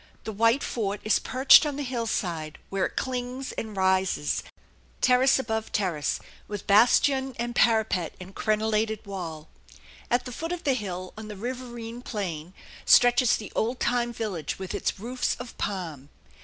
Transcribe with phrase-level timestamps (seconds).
[0.23, 4.41] The white fort is perched on the hillside, where it clings and rises,
[4.99, 9.47] terrace above terrace, with bastion and parapet and crenellated wall.
[10.09, 14.57] At the foot of the hill, on the riverine plain, stretches the old time village
[14.57, 16.09] with its roofs of palm.